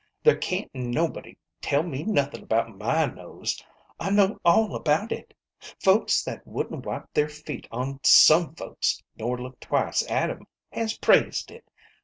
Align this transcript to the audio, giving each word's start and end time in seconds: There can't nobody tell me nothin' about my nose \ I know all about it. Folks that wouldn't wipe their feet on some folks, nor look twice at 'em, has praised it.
There 0.23 0.35
can't 0.37 0.73
nobody 0.73 1.37
tell 1.61 1.83
me 1.83 2.01
nothin' 2.01 2.41
about 2.41 2.75
my 2.75 3.05
nose 3.05 3.63
\ 3.81 3.87
I 3.99 4.09
know 4.09 4.39
all 4.43 4.75
about 4.75 5.11
it. 5.11 5.31
Folks 5.79 6.23
that 6.23 6.41
wouldn't 6.47 6.87
wipe 6.87 7.13
their 7.13 7.29
feet 7.29 7.67
on 7.71 7.99
some 8.01 8.55
folks, 8.55 8.99
nor 9.15 9.37
look 9.39 9.59
twice 9.59 10.03
at 10.09 10.31
'em, 10.31 10.47
has 10.71 10.97
praised 10.97 11.51
it. 11.51 11.69